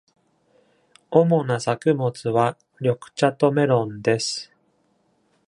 [1.11, 4.51] 主な作物は緑茶とメロンです。